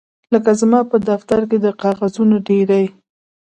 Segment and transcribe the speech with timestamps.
[0.33, 2.85] لکه زما په دفتر کې د کاغذونو ډیرۍ